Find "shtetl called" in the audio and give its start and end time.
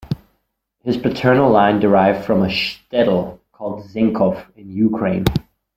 2.47-3.83